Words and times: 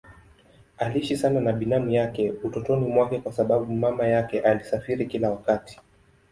Aliishi 0.77 1.17
sana 1.17 1.39
na 1.41 1.53
binamu 1.53 1.91
yake 1.91 2.31
utotoni 2.31 2.87
mwake 2.87 3.19
kwa 3.19 3.31
sababu 3.33 3.73
mama 3.73 4.07
yake 4.07 4.39
alisafiri 4.41 5.05
kila 5.05 5.31
wakati. 5.31 5.79